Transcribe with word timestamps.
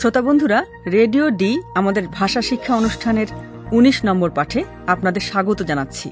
শ্রোতা 0.00 0.22
বন্ধুরা, 0.22 0.64
radio 0.86 1.30
D 1.30 1.62
আমাদের 1.74 2.08
ভাষা 2.08 2.42
শিক্ষা 2.42 2.74
অনুষ্ঠানের 2.74 3.26
১৯ 3.72 4.04
নম্বর 4.04 4.30
পাঠে 4.30 4.64
আপনাদের 4.86 5.20
স্বাগত 5.20 5.62
জানাচ্ছি। 5.62 6.10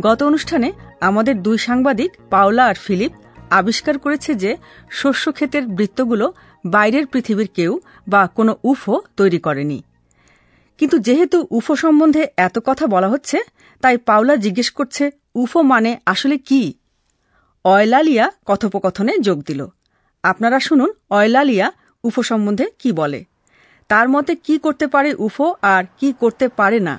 গত 0.00 0.22
অনুষ্ঠানে 0.22 0.72
আমাদের 1.00 1.42
দুই 1.42 1.58
সাংবাদিক, 1.58 2.10
পাওলা 2.30 2.66
আর 2.66 2.74
ফিলিপ, 2.74 3.12
আবিষ্কার 3.50 3.98
করেছে 3.98 4.34
যে 4.34 4.56
শস্য 4.90 5.32
ক্ষেতের 5.32 5.66
বৃত্তগুলো 5.66 6.32
বাইরের 6.66 7.06
পৃথিবীর 7.06 7.50
কেউ 7.54 7.80
বা 8.08 8.26
কোনো 8.26 8.56
উফো 8.64 9.00
তৈরি 9.16 9.38
করেনি। 9.38 9.82
কিন্তু 10.78 10.98
যেহেতু 10.98 11.46
উফো 11.50 11.76
সম্বন্ধে 11.76 12.26
এত 12.36 12.58
কথা 12.64 12.86
বলা 12.86 13.08
হচ্ছে, 13.08 13.38
তাই 13.80 13.96
পাওলা 13.98 14.36
জিজ্ঞেস 14.36 14.70
করছে, 14.70 15.10
উফো 15.34 15.62
মানে 15.62 16.00
আসলে 16.06 16.38
কি? 16.38 16.74
অয়লালিয়া 17.64 18.30
কথোপকথনে 18.46 19.18
যোগ 19.18 19.42
দিল। 19.42 19.66
আপনারা 20.22 20.60
শুনুন 20.60 20.92
অয়লালিয়া 21.10 21.72
উফো 22.03 22.21
সম্বন্ধে 22.29 22.65
কি 22.81 22.89
বলে 22.99 23.19
তার 23.89 24.07
মতে 24.13 24.31
কি 24.45 24.55
করতে 24.65 24.85
পারে 24.93 25.09
উফো 25.25 25.47
আর 25.73 25.83
কি 25.99 26.09
করতে 26.21 26.45
পারে 26.59 26.79
না 26.89 26.95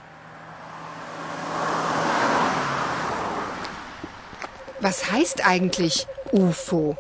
Was 4.81 4.99
heißt 5.13 5.39
eigentlich 5.45 5.97
UFO? 6.33 6.97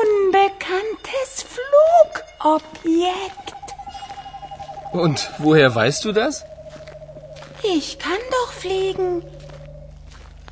Unbekanntes 0.00 1.30
Flugobjekt. 1.54 3.48
Und 4.92 5.18
woher 5.38 5.74
weißt 5.74 6.04
du 6.04 6.12
das? 6.12 6.34
Ich 7.62 7.98
kann 7.98 8.22
doch 8.36 8.52
fliegen. 8.52 9.10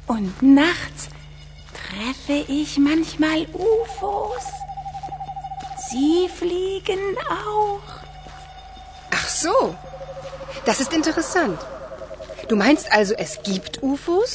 Und 0.06 0.42
nachts 0.42 1.02
treffe 1.80 2.38
ich 2.60 2.78
manchmal 2.78 3.46
UFOs. 3.70 4.46
Sie 5.90 6.28
fliegen 6.40 7.02
auch. 7.48 7.88
Ach 9.18 9.28
so. 9.28 9.74
Das 10.64 10.80
ist 10.80 10.92
interessant. 10.92 11.58
Du 12.48 12.56
meinst 12.56 12.86
also, 12.92 13.14
es 13.14 13.32
gibt 13.42 13.82
UFOs? 13.82 14.32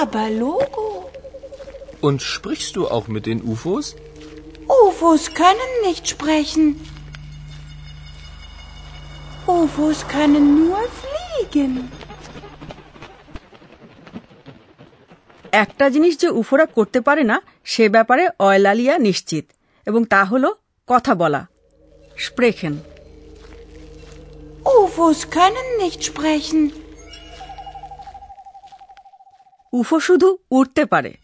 Aber 0.00 0.24
Logo. 0.30 1.10
Und 2.00 2.22
sprichst 2.22 2.76
du 2.76 2.82
auch 2.88 3.06
mit 3.08 3.24
den 3.26 3.40
UFOs? 3.42 3.86
UFOs 4.68 5.24
können 5.34 5.72
nicht 5.86 6.04
sprechen. 6.08 6.64
UFOs 9.46 10.00
können 10.14 10.44
nur 10.60 10.80
fliegen. 11.00 11.74
একটা 15.52 15.86
জিনিস 15.90 16.14
যে 16.18 16.28
উফোরা 16.40 16.66
করতে 16.66 16.98
পারে 17.00 17.22
না 17.24 17.36
সে 17.64 17.84
ব্যাপারে 17.88 18.24
Eulalia 18.38 18.94
নিশ্চিত 18.98 19.46
এবং 19.85 20.05
তা 20.05 20.23
হল 20.23 20.53
কথা 20.87 21.15
বলা। 21.15 21.47
স্প্রেখেন। 22.17 22.77
উফো 29.73 29.99
শুধু 29.99 30.37
উঠতে 30.51 30.85
পারে। 30.85 31.17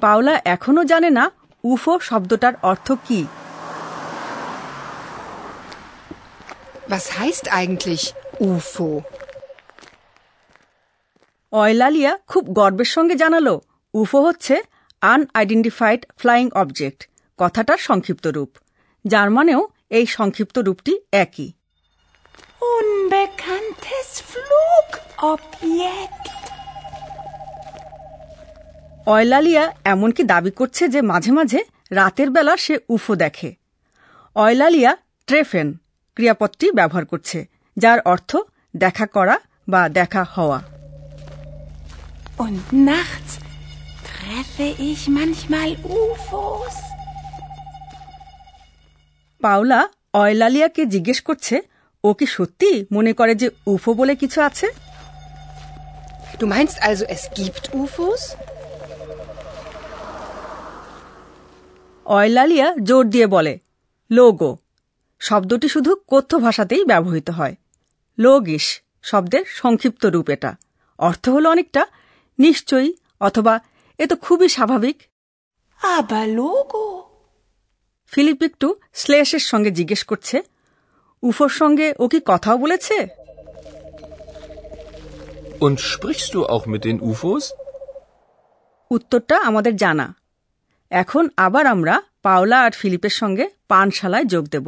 পাওলা 0.00 0.40
এখনও 0.44 0.84
জানে 0.84 1.10
না 1.10 1.30
উফো 1.64 2.00
শব্দটার 2.00 2.52
অর্থ 2.62 2.92
কি। 2.92 3.26
Was 6.88 7.02
heißt 7.18 7.48
eigentlich 7.48 8.12
UFO? 8.42 9.00
Eulalia 11.52 12.18
খুব 12.26 12.52
গর্বের 12.52 12.84
সঙ্গে 12.84 13.14
জানালো 13.14 13.60
উফো 13.94 14.20
হচ্ছে 14.26 14.62
আনআইডেন্টিফাইড 15.00 16.06
ফ্লাইং 16.16 16.50
অবজেক্ট 16.54 17.08
কথাটার 17.38 17.78
সংক্ষিপ্ত 17.78 18.26
রূপ। 18.26 18.50
জার্মানেও 19.06 19.68
এই 19.90 20.06
সংক্ষিপ্ত 20.06 20.58
রূপটি 20.58 21.00
একই। 21.12 21.52
Unbekanntes 22.76 24.10
Flugobjekt. 24.30 26.26
অয়লালিয়া 29.06 29.72
এমনকি 29.84 30.22
দাবি 30.22 30.50
করছে 30.50 30.88
যে 30.88 31.00
মাঝে 31.00 31.32
মাঝে 31.32 31.64
রাতের 31.90 32.30
বেলা 32.30 32.56
সে 32.56 32.78
উফো 32.88 33.14
দেখে। 33.14 33.54
অয়লালিয়া 34.34 34.96
ট্রেফেন 35.26 35.74
ক্রিয়াপদটি 36.14 36.70
ব্যবহার 36.70 37.04
করছে 37.06 37.46
যার 37.76 38.00
অর্থ 38.04 38.36
দেখা 38.76 39.06
করা 39.06 39.40
বা 39.68 39.88
দেখা 39.88 40.24
হওয়া। 40.24 40.81
Und 42.42 42.60
nachts 42.84 43.32
treffe 44.08 44.68
ich 44.80 45.00
manchmal 45.10 45.70
UFOs. 45.96 46.76
Paula 49.40 49.80
অয়লালিয়াকে 50.14 50.82
জিজ্ঞেস 50.86 51.18
করছে 51.20 51.56
ও 52.04 52.10
কি 52.14 52.26
সত্যি 52.26 52.70
মনে 52.92 53.12
করে 53.12 53.32
যে 53.34 53.48
উফো 53.66 53.90
বলে 53.94 54.14
কিছু 54.16 54.38
আছে 54.40 54.66
Du 56.38 56.46
meinst 56.46 56.76
also, 56.82 57.04
es 57.16 57.22
gibt 57.38 57.64
UFOs? 57.74 58.22
অয়লালিয়া 62.06 62.68
জোর 62.82 63.04
দিয়ে 63.04 63.26
বলে 63.26 63.54
লোগো 64.10 64.50
শব্দটি 65.20 65.68
শুধু 65.68 65.90
কথ্য 66.08 66.30
ভাষাতেই 66.38 66.82
ব্যবহৃত 66.84 67.28
হয় 67.30 67.54
লোগিস 68.18 68.66
শব্দের 69.02 69.44
সংক্ষিপ্ত 69.54 70.02
রূপ 70.06 70.28
এটা 70.30 70.50
অর্থ 70.98 71.24
হলো 71.28 71.48
অনেকটা 71.50 71.82
নিশ্চয়ই 72.38 72.90
অথবা 73.20 73.54
এ 73.98 74.04
তো 74.06 74.16
খুবই 74.16 74.48
স্বাভাবিক. 74.48 74.96
ফিলিপ 78.12 78.40
একটু 78.42 78.68
শ্লেষের 78.94 79.44
সঙ্গে 79.50 79.70
জিজ্ঞেস 79.70 80.02
করছে 80.04 80.36
উফোর 81.22 81.48
সঙ্গে 81.50 81.94
ও 81.98 82.04
কি 82.08 82.18
কথাও 82.26 82.56
বলেছে 82.58 82.96
Und 85.60 85.76
sprichst 85.92 86.30
du 86.34 86.40
auch 86.46 86.64
mit 86.66 86.80
den 86.84 86.98
UFOs? 87.10 87.44
উত্তরটা 88.90 89.36
আমাদের 89.40 89.76
জানা 89.76 90.06
এখন 90.90 91.24
আবার 91.36 91.66
আমরা 91.66 91.94
পাওলা 92.22 92.58
আর 92.62 92.70
ফিলিপের 92.70 93.10
সঙ্গে 93.10 93.44
পানশালায় 93.68 94.24
যোগ 94.24 94.44
দেব 94.48 94.66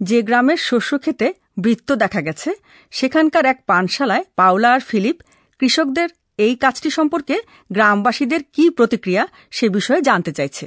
যে 0.00 0.18
গ্রামের 0.22 0.56
শস্য 0.58 0.90
খেতে 0.98 1.26
বৃত্ত 1.58 1.88
দেখা 1.94 2.20
গেছে 2.20 2.50
সেখানকার 2.92 3.44
এক 3.44 3.58
পানশালায় 3.66 4.24
পাওলা 4.36 4.68
আর 4.72 4.80
ফিলিপ 4.80 5.18
কৃষকদের 5.60 6.08
এই 6.42 6.54
কাজটি 6.56 6.90
সম্পর্কে 6.90 7.36
গ্রামবাসীদের 7.70 8.42
কি 8.54 8.64
প্রতিক্রিয়া 8.70 9.22
সে 9.50 9.66
বিষয়ে 9.68 10.02
জানতে 10.02 10.32
চাইছে 10.38 10.66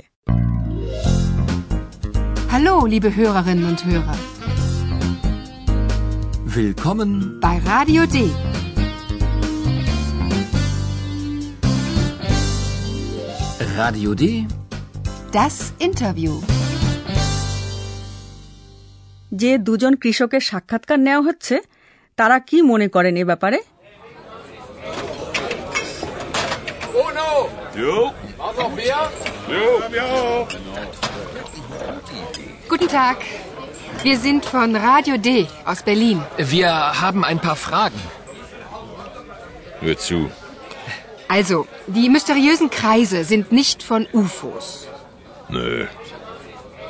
Hallo, 2.53 2.75
liebe 2.85 3.09
Hörerinnen 3.11 3.65
und 3.65 3.79
Hörer. 3.85 4.17
Willkommen 6.55 7.09
Bei 7.41 7.55
Radio 7.65 8.01
D. 8.07 8.17
Radio 13.75 14.09
D. 14.13 14.23
Das 15.31 15.55
Interview. 15.79 16.33
যে 19.31 19.51
দুজন 19.59 19.93
কৃষকের 19.95 20.43
সাক্ষাৎকার 20.49 20.99
নেওয়া 20.99 21.25
হচ্ছে 21.27 21.55
তারা 22.17 22.37
কি 22.49 22.57
মনে 22.71 22.87
করেন 22.87 23.15
এ 23.15 23.23
ব্যাপারে 23.23 23.57
Guten 32.69 32.87
Tag. 32.87 33.17
Wir 34.01 34.17
sind 34.17 34.45
von 34.45 34.75
Radio 34.77 35.17
D 35.17 35.47
aus 35.65 35.83
Berlin. 35.83 36.23
Wir 36.37 36.69
haben 37.01 37.25
ein 37.25 37.39
paar 37.39 37.57
Fragen. 37.57 37.99
Hör 39.81 39.97
zu. 39.97 40.31
Also, 41.27 41.67
die 41.87 42.07
mysteriösen 42.07 42.69
Kreise 42.69 43.25
sind 43.25 43.51
nicht 43.51 43.83
von 43.83 44.07
UFOs. 44.13 44.87
Nö. 45.49 45.85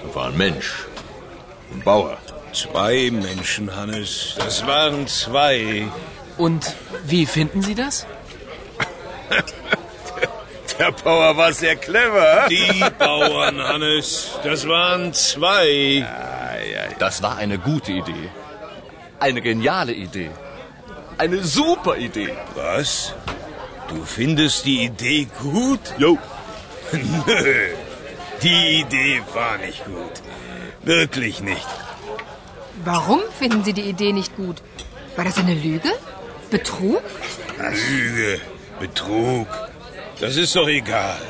Da 0.04 0.16
war 0.16 0.28
ein 0.28 0.38
Mensch. 0.38 0.86
Ein 1.74 1.82
Bauer. 1.82 2.18
Zwei 2.54 3.10
Menschen, 3.12 3.76
Hannes. 3.76 4.36
Das 4.38 4.68
waren 4.68 5.08
zwei. 5.08 5.88
Und 6.38 6.76
wie 7.06 7.26
finden 7.26 7.64
Sie 7.64 7.74
das? 7.74 8.06
Der 10.80 10.92
Bauer 10.92 11.38
war 11.38 11.54
sehr 11.54 11.76
clever. 11.76 12.48
Die 12.50 12.84
Bauern, 13.00 13.62
Hannes, 13.62 14.38
das 14.44 14.68
waren 14.68 15.14
zwei. 15.14 16.06
Das 17.00 17.22
war 17.22 17.38
eine 17.38 17.58
gute 17.58 17.92
Idee. 17.94 18.30
Eine 19.20 19.42
geniale 19.42 19.94
Idee. 19.94 20.32
Eine 21.18 21.44
super 21.44 21.98
Idee. 21.98 22.34
Was? 22.56 23.14
Du 23.88 24.04
findest 24.04 24.66
die 24.66 24.84
Idee 24.86 25.28
gut? 25.42 25.80
Jo. 25.98 26.18
Nö, 26.92 27.68
die 28.42 28.82
Idee 28.82 29.22
war 29.34 29.58
nicht 29.58 29.86
gut. 29.86 30.22
Wirklich 30.84 31.40
nicht. 31.42 31.68
Warum 32.84 33.22
finden 33.40 33.64
Sie 33.64 33.74
die 33.74 33.90
Idee 33.90 34.12
nicht 34.12 34.36
gut? 34.36 34.62
War 35.16 35.24
das 35.24 35.38
eine 35.38 35.54
Lüge? 35.54 35.92
Betrug? 36.52 37.02
Lüge, 37.90 38.42
Betrug, 38.80 39.48
das 40.20 40.36
ist 40.36 40.56
doch 40.56 40.68
egal. 40.68 41.22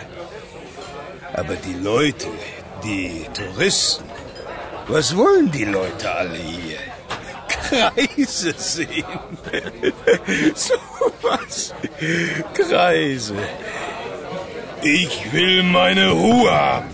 Aber 1.34 1.56
die 1.56 1.74
Leute, 1.74 2.28
die 2.84 3.26
Touristen, 3.34 4.06
was 4.88 5.16
wollen 5.16 5.52
die 5.52 5.66
Leute 5.66 6.12
alle 6.12 6.38
hier? 6.38 6.78
Kreise 7.48 8.54
sehen. 8.58 9.06
so 10.56 10.76
was. 11.22 11.74
Kreise. 12.54 13.36
Ich 14.84 15.34
will 15.34 15.64
meine 15.64 16.12
Ruhe 16.12 16.52
haben. 16.52 16.90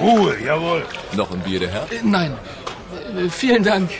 Ruhe, 0.00 0.36
jawohl. 0.42 0.84
Noch 1.12 1.30
ein 1.30 1.40
Bier, 1.40 1.60
der 1.60 1.70
Herr? 1.70 1.86
Nein. 2.02 2.36
Äh, 3.16 3.28
Vielen 3.28 3.62
Dank. 3.62 3.90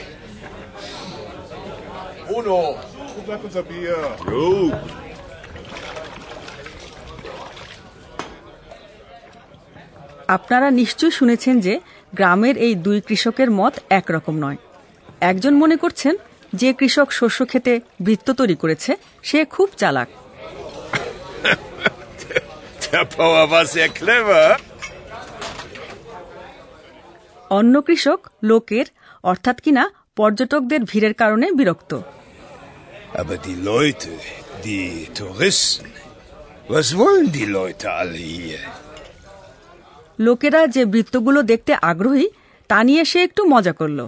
Uno. 2.27 2.77
Jo. 4.29 4.71
আপনারা 10.27 10.71
নিশ্চয়ই 10.71 11.11
শুনেছেন 11.11 11.59
যে 11.59 11.79
গ্রামের 12.13 12.57
এই 12.57 12.75
দুই 12.75 13.01
কৃষকের 13.01 13.51
মত 13.51 13.73
একরকম 13.89 14.39
নয় 14.39 14.57
একজন 15.21 15.53
মনে 15.53 15.75
করছেন 15.75 16.15
যে 16.53 16.73
কৃষক 16.73 17.11
শস্য 17.11 17.45
খেতে 17.47 17.79
বৃত্ত 18.01 18.31
তৈরি 18.31 18.55
করেছে 18.55 18.95
সে 19.23 19.45
খুব 19.45 19.69
চালাক. 19.77 20.07
অন্য 27.49 27.81
কৃষক 27.81 28.19
লোকের 28.43 28.85
অর্থাৎ 29.23 29.61
কিনা 29.61 29.89
পর্যটকদের 30.15 30.83
ভিড়ের 30.83 31.13
কারণে 31.13 31.51
বিরক্ত 31.51 32.01
Aber 33.13 33.37
die 33.37 33.55
Leute, 33.55 34.09
die 34.63 35.07
Touristen, 35.19 35.91
was 36.69 36.87
wollen 36.97 37.31
die 37.31 37.45
Leute 37.45 37.91
alle 37.91 38.17
hier? 38.17 38.59
লোকেরা 40.19 40.67
যে 40.67 40.85
বৃত্তগুলো 40.85 41.41
দেখতে 41.41 41.73
আগ্রহী 41.81 42.27
তা 42.67 42.83
নিয়ে 42.83 43.05
সে 43.05 43.23
একটু 43.23 43.45
মজা 43.45 43.71
করল. 43.71 44.07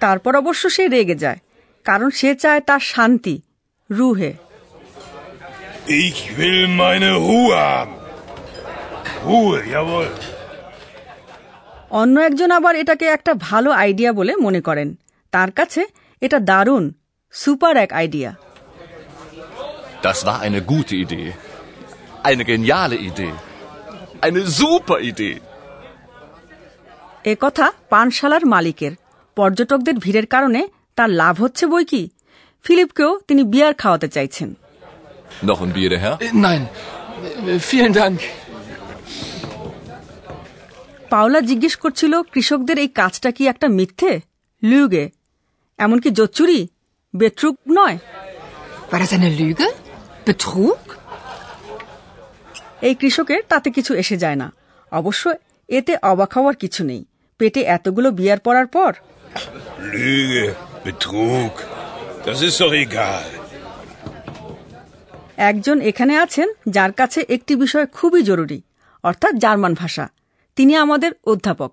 তারপর 0.00 0.36
অবশ্য 0.36 0.70
সে 0.70 0.88
রেগে 0.88 1.14
যায় 1.14 1.38
কারণ 1.84 2.10
সে 2.10 2.34
চায় 2.34 2.60
তার 2.60 2.80
শান্তি 2.80 3.40
রুহে 3.90 4.32
Ich 5.88 6.38
will 6.38 6.66
meine 6.68 7.10
Ruhe 7.18 7.54
haben. 7.54 7.94
Ruhe, 9.26 9.58
jawohl. 9.72 10.12
অন্য 11.90 12.20
একজন 12.20 12.50
আবার 12.50 12.76
এটাকে 12.76 13.06
একটা 13.06 13.34
ভালো 13.34 13.70
আইডিয়া 13.70 14.12
বলে 14.12 14.36
মনে 14.36 14.60
করেন 14.60 14.96
তার 15.30 15.50
কাছে 15.50 15.86
এটা 16.22 16.38
দারুণ 16.50 16.84
সুপার 17.34 17.74
এক 17.76 17.90
idea 18.00 18.30
Das 20.04 20.18
war 20.26 20.38
eine 20.40 20.60
gute 20.62 20.94
Idee. 20.96 21.28
Eine 22.22 22.44
geniale 22.44 22.96
Idee. 23.00 23.34
Eine 24.20 24.40
super 24.52 24.98
Idee. 25.12 25.36
এ 27.24 27.34
কথা 27.44 27.66
পানশালার 27.92 28.44
মালিকের 28.46 28.92
পর্যটকদের 29.36 29.96
ভিড়ের 29.98 30.26
কারণে 30.34 30.60
তার 30.98 31.10
লাভ 31.20 31.34
হচ্ছে 31.40 31.64
বই 31.66 31.84
কি 31.84 32.02
ফিলিপকেও 32.64 33.10
তিনি 33.28 33.42
বিয়ার 33.52 33.74
খাওয়াতে 33.82 34.08
চাইছেন 34.16 34.48
Noch 35.42 35.60
ein 35.60 35.72
Bier, 35.72 35.88
der 35.88 36.00
Herr? 36.00 36.16
Äh, 36.18 36.32
Nein. 36.46 36.62
Äh, 36.68 37.58
Vielen 37.60 37.92
Dank. 37.94 38.18
Paula 41.10 41.40
জিজ্ঞেস 41.50 41.74
করছিল 41.84 42.12
কৃষকদের 42.32 42.76
এই 42.78 42.90
কাজটা 43.00 43.30
কি 43.36 43.42
একটা 43.48 43.66
মিথ্যে 43.78 44.12
লিউগে 44.62 45.04
এমনকি 45.78 46.08
জোচ্চুরি 46.10 46.60
বেট্রুক 47.14 47.56
নয় 47.78 47.96
War 48.90 49.00
das 49.00 49.12
eine 49.12 49.30
Lüge? 49.32 49.66
Betrug? 50.26 50.80
এই 52.82 52.94
কৃষকের 53.00 53.40
তাতে 53.48 53.68
কিছু 53.76 53.92
এসে 53.94 54.16
যায় 54.16 54.38
না 54.42 54.48
অবশ্য 54.92 55.24
এতে 55.68 55.92
অবাক 56.02 56.30
হওয়ার 56.36 56.56
কিছু 56.62 56.82
নেই 56.90 57.02
পেটে 57.40 57.60
এতগুলো 57.76 58.08
বিয়ার 58.18 58.40
পড়ার 58.46 58.68
পর 58.76 58.92
Lüge, 59.94 60.44
Betrug. 60.84 61.52
Das 62.26 62.38
ist 62.40 62.56
doch 62.60 62.74
egal. 62.84 63.26
একজন 65.48 65.76
এখানে 65.80 66.14
আছেন 66.18 66.48
যার 66.68 66.92
কাছে 66.92 67.20
একটি 67.28 67.52
বিষয় 67.56 67.86
খুবই 67.96 68.22
জরুরি 68.22 68.58
অর্থাৎ 69.04 69.34
জার্মান 69.34 69.72
ভাষা 69.74 70.04
তিনি 70.56 70.72
আমাদের 70.76 71.12
অধ্যাপক 71.26 71.72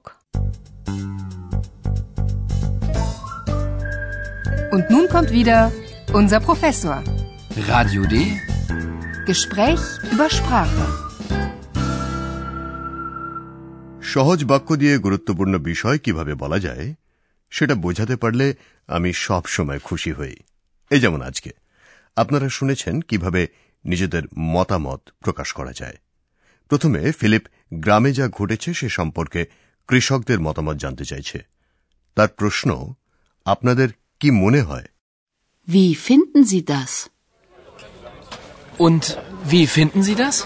Und 4.71 4.89
nun 4.89 5.07
kommt 5.07 5.31
wieder 5.31 5.71
unser 6.13 6.39
Professor. 6.39 7.03
Radio 7.67 8.05
D. 8.05 8.15
Gespräch 9.25 9.83
über 10.11 10.27
Sprache. 10.31 10.85
সহজ 14.03 14.39
বাক্য 14.45 14.69
দিয়ে 14.75 14.95
গুরুত্বপূর্ণ 14.99 15.53
বিষয় 15.69 15.97
কীভাবে 15.97 16.33
বলা 16.35 16.59
যায় 16.59 16.85
সেটা 17.51 17.75
বোঝাতে 17.75 18.15
পারলে 18.15 18.47
আমি 18.89 19.11
সব 19.25 19.43
সময় 19.47 19.79
খুশি 19.79 20.11
হই 20.11 20.35
এই 20.91 21.01
যেমন 21.01 21.21
আজকে 21.21 21.51
আপনারা 22.17 22.47
শুনেছেন 22.49 22.95
কীভাবে 23.01 23.41
নিজেদের 23.85 24.23
মতামত 24.53 25.01
প্রকাশ 25.23 25.49
করা 25.53 25.73
যায় 25.73 25.97
প্রথমে 26.71 27.01
ফিলিপ 27.11 27.43
গ্রামে 27.75 28.11
যা 28.13 28.25
ঘটেছে 28.29 28.69
সে 28.73 28.87
সম্পর্কে 28.89 29.41
কৃষকদের 29.89 30.39
মতামত 30.39 30.75
জানতে 30.77 31.05
চাইছে 31.05 31.37
তার 32.17 32.29
প্রশ্ন 32.39 32.69
আপনাদের 33.45 33.89
কি 34.19 34.31
মনে 34.31 34.61
হয়? 34.61 34.85
Wie 35.67 35.93
finden 35.93 36.43
Sie 36.43 36.61
das? 36.61 37.09
Und 38.79 39.01
wie 39.51 39.67
finden 39.77 40.01
Sie 40.07 40.19
das? 40.19 40.43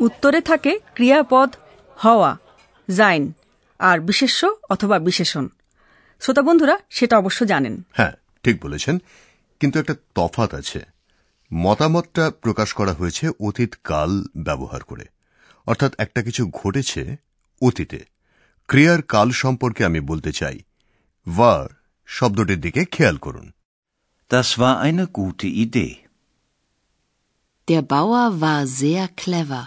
উত্তরে 0.00 0.40
থাকে 0.40 0.80
ক্রিয়াপদ 0.94 1.54
হওয়া 1.96 2.38
জাইন 2.96 3.32
আর 3.78 3.98
বিশেষ্য 3.98 4.54
অথবা 4.70 4.98
বিশেষণ। 4.98 5.48
শ্রোতা 6.20 6.42
বন্ধুরা 6.42 6.78
সেটা 6.90 7.18
অবশ্য 7.18 7.46
জানেন। 7.46 7.82
হ্যাঁ 7.92 8.12
ঠিক 8.42 8.64
বলেছেন। 8.64 8.98
কিন্তু 9.60 9.78
একটা 9.78 9.94
তফাত 10.14 10.54
আছে। 10.54 10.86
মতামতটা 11.54 12.30
প্রকাশ 12.30 12.72
করা 12.72 12.92
হয়েছে 12.92 13.28
অতীত 13.40 13.74
কাল 13.84 14.24
ব্যবহার 14.36 14.82
করে। 14.82 15.04
অর্থাৎ 15.66 15.94
একটা 15.98 16.22
কিছু 16.22 16.46
ঘটেছে 16.46 17.16
অতীতে। 17.62 18.04
ক্রিয়ার 18.66 19.02
কাল 19.02 19.30
সম্পর্কে 19.30 19.84
আমি 19.84 20.00
বলতে 20.00 20.32
চাই। 20.32 20.58
ওয়ার 21.26 21.79
শব্দটির 22.10 22.60
দিকে 22.60 22.82
খেয়াল 22.92 23.16
করুন 23.18 23.46
Das 24.30 24.48
war 24.58 24.74
eine 24.80 25.04
gute 25.10 25.48
Idee. 25.64 25.94
Der 27.68 27.82
Bauer 27.84 28.26
war 28.40 28.60
sehr 28.80 29.04
clever. 29.22 29.64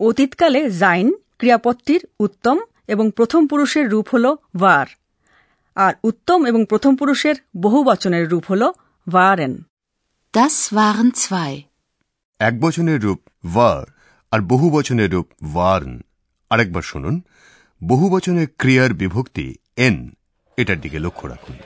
অতীতকালে 0.00 0.60
Zain 0.82 1.08
ক্রিয়াপদটির 1.38 2.02
উত্তম 2.20 2.56
এবং 2.88 3.06
প্রথম 3.10 3.42
পুরুষের 3.46 3.84
রূপ 3.90 4.06
হল 4.14 4.24
ওয়ার 4.60 4.88
আর 5.76 5.92
উত্তম 6.04 6.40
এবং 6.46 6.60
প্রথম 6.64 6.92
পুরুষের 6.96 7.36
বহুবচনের 7.56 8.24
রূপ 8.28 8.44
হল 8.50 8.62
ওয়ারেন 9.06 9.52
Das 10.34 10.54
waren 10.72 11.08
zwei. 11.16 11.52
এক 12.40 12.54
বচনের 12.60 12.98
রূপ 13.00 13.20
ওয়ার 13.44 13.84
আর 14.32 14.40
বহু 14.42 14.66
বচনের 14.70 15.08
রূপ 15.10 15.26
ওয়ার্ন 15.54 15.92
আরেকবার 16.50 16.82
শুনুন 16.82 17.14
বহু 17.80 18.04
বচনের 18.10 18.48
ক্রিয়ার 18.58 18.90
বিভক্তি 18.94 19.46
এন 19.76 19.96
এটার 20.58 20.78
দিকে 20.80 20.98
লক্ষ্য 20.98 21.24
রাখুন 21.28 21.56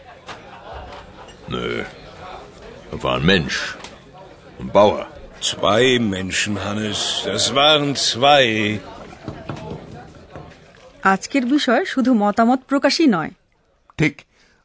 war 2.97 3.17
ein 3.17 3.25
Mensch. 3.25 3.57
Ein 4.59 4.69
Bauer. 4.71 5.07
Zwei 5.43 5.99
Menschen, 6.01 6.55
Hannes. 6.59 7.01
Das 7.25 7.45
waren 7.53 7.91
zwei. 8.05 8.45
আজকের 11.05 11.45
বিষয় 11.47 11.83
শুধু 11.85 12.11
মতামত 12.15 12.61
প্রকাশই 12.69 13.09
নয় 13.17 13.33
ঠিক 13.99 14.15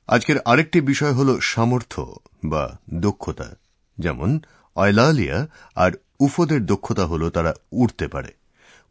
আজকের 0.09 0.37
আরেকটি 0.45 0.79
বিষয় 0.81 1.13
হল 1.13 1.29
সামর্থ্য 1.51 2.01
বা 2.43 2.63
দক্ষতা 3.01 3.47
যেমন 3.97 4.29
অয়লালিয়া 4.75 5.37
আর 5.75 5.91
উফোদের 6.19 6.61
দক্ষতা 6.65 7.05
হল 7.05 7.23
তারা 7.29 7.51
উড়তে 7.73 8.05
পারে 8.07 8.31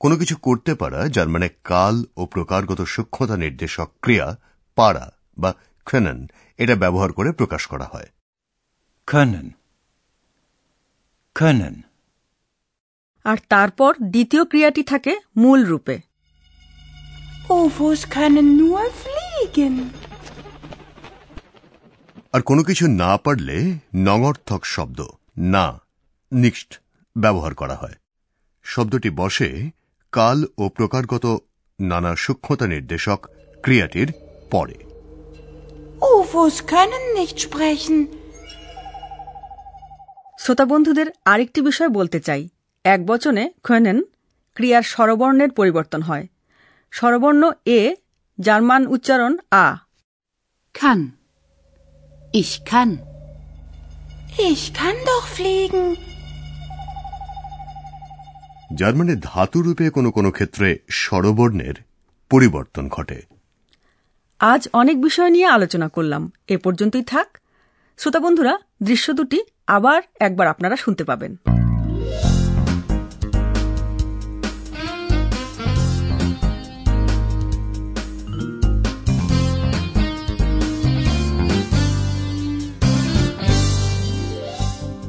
কোনো 0.01 0.15
কিছু 0.17 0.35
করতে 0.43 0.73
পারা 0.75 1.01
যার 1.09 1.29
মানে 1.29 1.49
কাল 1.65 1.97
ও 2.17 2.23
প্রকারগত 2.27 2.81
সূক্ষ্মতা 2.95 3.37
নির্দেশক 3.37 3.89
ক্রিয়া 4.03 4.27
পারা 4.79 5.07
বা 5.40 5.54
খেনন 5.87 6.26
এটা 6.56 6.76
ব্যবহার 6.76 7.12
করে 7.12 7.32
প্রকাশ 7.32 7.66
করা 7.66 7.85
হয়। 7.85 8.09
können 9.06 9.49
können 11.35 11.75
আর 13.25 13.37
তারপর 13.49 13.94
দ্বিতীয় 14.02 14.44
ক্রিয়াটি 14.44 14.82
থাকে 14.82 15.16
মূল 15.37 15.64
রূপে। 15.64 15.99
UFOs 17.50 17.99
können 17.99 18.61
nur 18.61 18.78
fliegen. 18.78 19.85
আর 22.32 22.42
কোনো 22.42 22.62
কিছু 22.62 22.87
না 22.87 23.16
পারলে 23.16 23.75
নঙর্থক 23.94 24.64
শব্দ 24.64 25.06
না 25.38 25.80
নিক্সট 26.32 26.80
ব্যবহার 27.16 27.54
করা 27.54 27.75
হয়। 27.75 27.94
শব্দটি 28.62 29.11
বসে 29.11 29.70
কাল 30.12 30.44
ও 30.59 30.68
প্রকারগত 30.68 31.42
নানা 31.80 32.16
সূক্ষ্মতা 32.16 32.66
নির্দেশক 32.66 33.26
ক্রিয়াটির 33.62 34.12
পরে। 34.50 34.89
UFOs 36.02 36.57
können 36.66 37.04
nicht 37.14 37.37
sprechen. 37.40 37.97
শ্রোতা 40.38 40.64
বন্ধুদের 40.64 41.09
আরেকটি 41.25 41.61
বিষয় 41.62 41.88
বলতে 41.88 42.19
চাই 42.21 42.42
এক 42.85 43.00
বচনে 43.07 43.45
খনেন 43.62 43.99
ক্রিয়ার 44.57 44.85
স্বরবর্ণের 44.85 45.50
পরিবর্তন 45.50 46.00
হয় 46.02 46.25
স্বরবর্ণ 46.92 47.42
এ 47.69 47.80
জার্মান 48.38 48.83
উচ্চারণ 48.87 49.33
আ 49.57 49.66
খান 50.75 51.00
Ich 52.35 52.64
kann. 52.64 52.90
Ich 54.40 54.62
kann 54.73 54.97
doch 55.07 55.26
fliegen. 55.28 55.85
যার 58.71 58.95
মানে 58.95 59.12
ধাতুরূপে 59.23 59.87
কোনো 59.90 60.11
কোনো 60.11 60.30
ক্ষেত্রে 60.30 60.69
স্বরবর্ণের 61.00 61.76
পরিবর্তন 62.30 62.85
ঘটে 62.88 63.19
আজ 64.40 64.68
অনেক 64.73 65.02
বিষয় 65.02 65.30
নিয়ে 65.30 65.47
আলোচনা 65.47 65.88
করলাম। 65.88 66.32
এ 66.49 66.56
পর্যন্তই 66.56 67.02
থাক। 67.02 67.38
শ্রোতা 67.99 68.20
বন্ধুরা, 68.20 68.59
দৃশ্য 68.82 69.12
দুটি 69.12 69.40
আবার 69.66 70.02
একবার 70.20 70.47
আপনারা 70.47 70.76
শুনতে 70.76 71.04
পাবেন। 71.04 71.37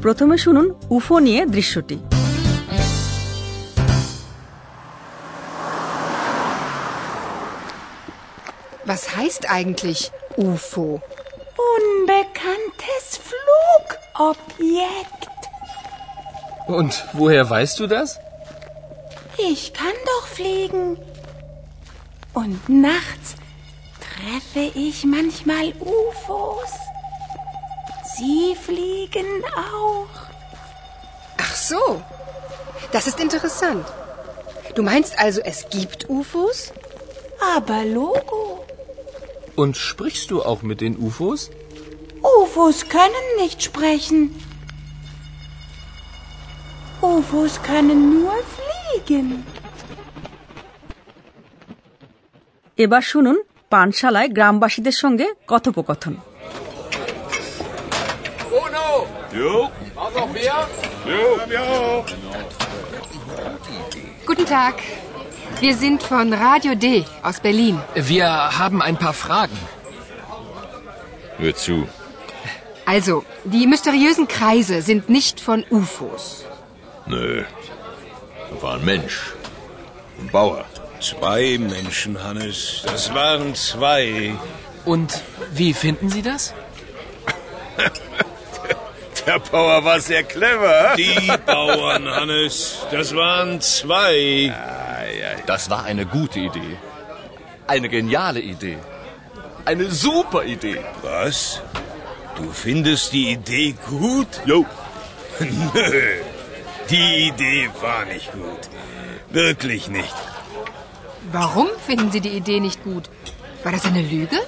প্রথমে 0.01 0.37
শুনুন 0.37 0.73
উফো 0.89 1.19
নিয়ে 1.19 1.45
দৃশ্যটি। 1.45 1.99
Was 8.93 9.15
heißt 9.15 9.49
eigentlich 9.49 10.11
UFO? 10.35 11.01
Unbekanntes 11.77 13.21
Flugobjekt. 14.17 15.29
Und 16.67 17.01
woher 17.13 17.49
weißt 17.49 17.79
du 17.79 17.87
das? 17.87 18.19
Ich 19.37 19.71
kann 19.71 19.93
doch 20.05 20.27
fliegen. 20.27 20.97
Und 22.33 22.67
nachts 22.67 23.37
treffe 24.01 24.77
ich 24.77 25.05
manchmal 25.05 25.71
UFOs. 25.79 26.73
Sie 28.17 28.57
fliegen 28.57 29.45
auch. 29.55 30.09
Ach 31.37 31.55
so. 31.55 32.01
Das 32.91 33.07
ist 33.07 33.21
interessant. 33.21 33.85
Du 34.75 34.83
meinst 34.83 35.17
also, 35.17 35.39
es 35.39 35.69
gibt 35.69 36.09
UFOs? 36.09 36.73
Aber 37.55 37.85
Logo. 37.85 38.40
Und 39.62 39.72
sprichst 39.76 40.30
du 40.30 40.36
auch 40.42 40.62
mit 40.62 40.78
den 40.80 40.94
UFOs? 41.06 41.50
UFOs 42.22 42.78
können 42.88 43.26
nicht 43.42 43.58
sprechen. 43.62 44.20
UFOs 47.02 47.54
können 47.70 48.00
nur 48.14 48.36
fliegen. 48.54 49.26
এবার 52.84 53.02
শুনুন 53.10 53.36
পানশালায় 53.70 54.28
গ্রামবাসীদের 54.28 54.96
সঙ্গে 55.02 55.26
কথোপকথন 55.46 56.14
Jo. 59.42 59.54
Jo. 61.52 62.04
Guten 64.28 64.46
Tag. 64.46 64.74
Wir 65.61 65.77
sind 65.77 66.01
von 66.01 66.33
Radio 66.33 66.73
D 66.73 67.05
aus 67.21 67.39
Berlin. 67.39 67.79
Wir 67.93 68.27
haben 68.57 68.81
ein 68.81 68.97
paar 68.97 69.13
Fragen. 69.13 69.55
Hör 71.37 71.55
zu. 71.55 71.87
Also, 72.85 73.23
die 73.43 73.67
mysteriösen 73.67 74.27
Kreise 74.27 74.81
sind 74.81 75.07
nicht 75.07 75.39
von 75.39 75.63
UFOs. 75.69 76.45
Nö. 77.05 77.43
Da 78.49 78.61
war 78.63 78.75
ein 78.77 78.85
Mensch. 78.85 79.33
Ein 80.19 80.29
Bauer. 80.29 80.65
Zwei 80.99 81.59
Menschen, 81.59 82.23
Hannes. 82.23 82.81
Das 82.83 83.13
waren 83.13 83.53
zwei. 83.53 84.33
Und 84.83 85.21
wie 85.53 85.75
finden 85.75 86.09
Sie 86.09 86.23
das? 86.23 86.55
Der 89.27 89.37
Bauer 89.37 89.85
war 89.85 89.99
sehr 89.99 90.23
clever. 90.23 90.95
Die 90.97 91.31
Bauern, 91.45 92.09
Hannes. 92.09 92.87
Das 92.89 93.15
waren 93.15 93.61
zwei. 93.61 94.51
Das 95.45 95.69
war 95.69 95.83
eine 95.83 96.05
gute 96.05 96.39
Idee. 96.39 96.77
Eine 97.67 97.89
geniale 97.89 98.39
Idee. 98.39 98.77
Eine 99.65 99.89
super 99.89 100.43
Idee. 100.43 100.81
Was? 101.01 101.61
Du 102.35 102.51
findest 102.51 103.13
die 103.13 103.31
Idee 103.31 103.75
gut? 103.87 104.41
Jo. 104.45 104.65
Nö. 105.39 105.91
Die 106.89 107.27
Idee 107.29 107.69
war 107.79 108.05
nicht 108.05 108.31
gut. 108.31 108.69
Wirklich 109.29 109.87
nicht. 109.87 110.15
Warum 111.31 111.67
finden 111.85 112.11
Sie 112.11 112.21
die 112.21 112.35
Idee 112.41 112.59
nicht 112.59 112.83
gut? 112.83 113.09
War 113.63 113.71
das 113.71 113.85
eine 113.85 114.01
Lüge? 114.01 114.39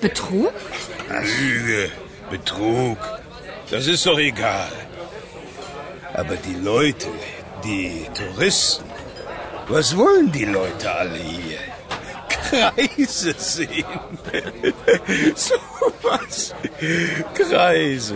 Betrug? 0.00 0.52
Lüge, 1.40 1.90
Betrug. 2.30 2.98
Das 3.70 3.86
ist 3.86 4.06
doch 4.06 4.18
egal. 4.18 4.72
Aber 6.14 6.36
die 6.36 6.54
Leute, 6.54 7.08
die 7.62 8.06
Touristen, 8.14 8.84
was 9.68 9.96
wollen 9.96 10.30
die 10.32 10.44
Leute 10.44 10.90
alle 10.92 11.16
hier? 11.18 11.58
Kreise 12.28 13.34
sehen. 13.36 13.84
so 15.34 15.54
was. 16.02 16.54
Kreise. 17.34 18.14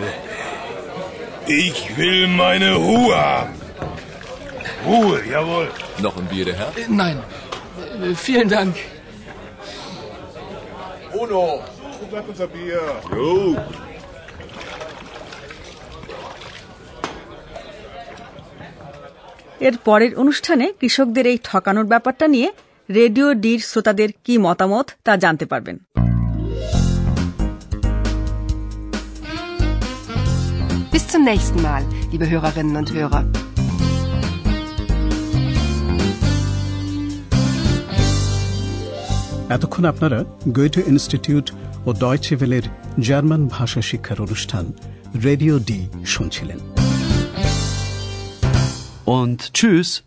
Ich 1.46 1.96
will 1.96 2.28
meine 2.28 2.74
Ruhe 2.74 3.16
haben. 3.16 3.54
Ruhe, 4.86 5.22
jawohl. 5.26 5.70
Noch 5.98 6.16
ein 6.16 6.26
Bier, 6.26 6.44
der 6.44 6.56
Herr? 6.56 6.68
Äh, 6.76 6.86
Nein. 6.88 7.22
Äh, 8.02 8.14
Vielen 8.14 8.48
Dank. 8.48 8.76
Uno. 11.12 11.62
Wo 12.00 12.06
bleibt 12.06 12.28
unser 12.28 12.46
Bier? 12.46 12.80
Jo. 13.14 13.56
এর 19.60 19.74
পরের 19.84 20.12
অনুষ্ঠানে 20.14 20.66
কৃষকদের 20.80 21.26
এই 21.26 21.38
ঠকানোর 21.44 21.86
ব্যাপারটা 21.86 22.26
নিয়ে 22.26 22.48
radio 22.88 23.26
ডির 23.34 23.60
শ্রোতাদের 23.60 24.10
কি 24.24 24.34
মতামত 24.38 24.86
তা 25.04 25.12
জানতে 25.16 25.46
পারবেন 25.46 25.76
Bis 30.92 31.04
zum 31.08 31.22
nächsten 31.22 31.58
Mal, 31.62 31.82
liebe 32.10 32.26
Hörerinnen 32.26 32.76
und 32.76 32.88
Hörer. 32.92 33.24
এতক্ষণ 39.50 39.84
আপনারা 39.84 40.18
গোয়েটে 40.48 40.80
ইনস্টিটিউট 40.88 41.46
ও 41.86 41.90
ডয়চেভেলের 41.94 42.64
জার্মান 43.00 43.42
ভাষা 43.48 43.82
শিক্ষার 43.82 44.18
অনুষ্ঠান 44.20 44.64
রেডিও 45.24 45.54
ডি 45.58 45.78
শুনছিলেন 46.04 46.58
Und 49.08 49.54
tschüss. 49.54 50.04